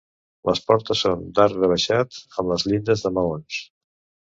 Les 0.49 0.61
portes 0.69 1.03
són 1.07 1.21
d'arc 1.41 1.59
rebaixat, 1.59 2.19
amb 2.39 2.53
les 2.55 2.67
llindes 2.71 3.07
de 3.07 3.15
maons. 3.21 3.63